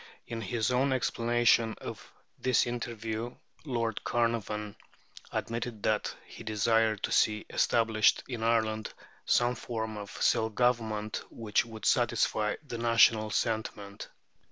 In 0.25 0.41
his 0.41 0.71
own 0.71 0.91
explanation 0.93 1.75
of 1.79 2.11
this 2.39 2.65
interview 2.65 3.35
Lord 3.65 4.03
Carnarvon 4.03 4.75
admitted 5.31 5.83
that 5.83 6.15
he 6.25 6.43
desired 6.43 7.03
to 7.03 7.11
see 7.11 7.45
established 7.51 8.23
in 8.27 8.41
Ireland 8.41 8.91
some 9.27 9.53
form 9.53 9.97
of 9.97 10.09
self 10.09 10.55
government 10.55 11.23
which 11.29 11.65
would 11.67 11.85
satisfy 11.85 12.55
"the 12.65 12.79
national 12.79 13.29
sentiment." 13.29 14.09